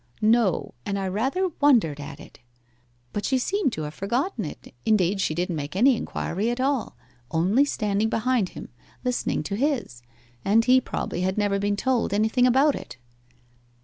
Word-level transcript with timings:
'No 0.19 0.73
and 0.83 0.97
I 0.97 1.07
rather 1.07 1.49
wondered 1.61 1.99
at 1.99 2.19
it. 2.19 2.39
But 3.13 3.23
she 3.23 3.37
seemed 3.37 3.71
to 3.73 3.83
have 3.83 3.93
forgotten 3.93 4.45
it 4.45 4.73
indeed, 4.83 5.21
she 5.21 5.35
didn't 5.35 5.55
make 5.55 5.75
any 5.75 5.95
inquiry 5.95 6.49
at 6.49 6.59
all, 6.59 6.95
only 7.29 7.65
standing 7.65 8.09
behind 8.09 8.49
him, 8.57 8.69
listening 9.03 9.43
to 9.43 9.55
his; 9.55 10.01
and 10.43 10.65
he 10.65 10.81
probably 10.81 11.21
had 11.21 11.37
never 11.37 11.59
been 11.59 11.75
told 11.75 12.15
anything 12.15 12.47
about 12.47 12.73
it. 12.73 12.97